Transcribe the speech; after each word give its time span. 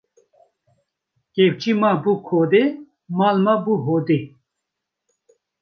Kevçî 1.33 1.73
ma 1.81 1.91
bi 2.03 2.13
kodê, 2.27 2.65
mal 3.17 3.37
ma 3.45 3.55
bi 3.63 3.73
hodê 3.85 4.19